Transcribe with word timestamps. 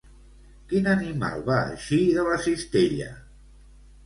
Quin 0.71 0.87
animal 0.93 1.43
va 1.49 1.57
eixir 1.75 2.01
de 2.17 2.25
la 2.29 2.41
cistella? 2.47 3.13